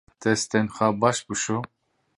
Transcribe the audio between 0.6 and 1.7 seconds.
xwe baş bişo.